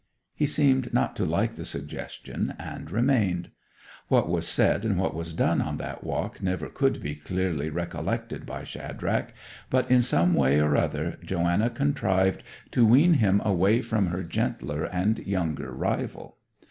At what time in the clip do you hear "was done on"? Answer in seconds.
5.13-5.77